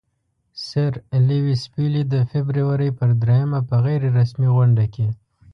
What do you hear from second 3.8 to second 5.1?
غیر رسمي غونډه کې.